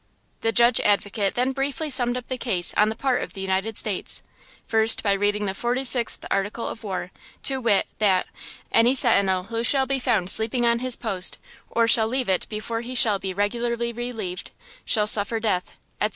[0.39, 3.77] The Judge Advocate then briefly summed up the case on the part of the United
[3.77, 7.11] States–first by reading the 46th Article of War,
[7.43, 8.25] to wit, that:
[8.71, 11.37] "Any sentinel who shall be found sleeping on his post,
[11.69, 14.49] or shall leave it before he shall be regularly relieved,
[14.85, 16.09] shall suffer death," etc.